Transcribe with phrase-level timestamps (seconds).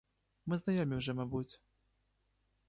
[0.45, 1.61] Ми знайомі вже, мабуть.